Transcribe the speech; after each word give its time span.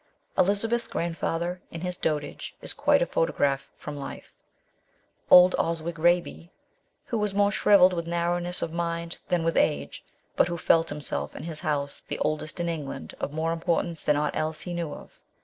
Elizabeth's 0.35 0.87
grandfather 0.87 1.61
in 1.69 1.81
his 1.81 1.95
dotage 1.95 2.55
is 2.59 2.73
quite 2.73 3.03
a 3.03 3.05
photograph 3.05 3.69
from 3.75 3.95
life; 3.95 4.33
old 5.29 5.55
Oswig 5.59 5.97
Eaby, 5.99 6.49
who 7.05 7.19
was 7.19 7.35
more 7.35 7.51
shrivelled 7.51 7.93
with 7.93 8.07
narrowness 8.07 8.63
of 8.63 8.73
mind 8.73 9.19
than 9.27 9.43
with 9.43 9.55
age, 9.55 10.03
but 10.35 10.47
who 10.47 10.57
felt 10.57 10.89
himself 10.89 11.35
and 11.35 11.45
his 11.45 11.59
house, 11.59 11.99
the 11.99 12.17
oldest 12.17 12.59
in 12.59 12.67
England, 12.67 13.09
204 13.19 13.19
MRS. 13.19 13.19
SHELLEY. 13.19 13.29
of 13.29 13.35
more 13.35 13.53
importance 13.53 14.01
than 14.01 14.15
aught 14.15 14.35
else 14.35 14.61
he 14.61 14.73
knew 14.73 14.91
of. 14.91 15.19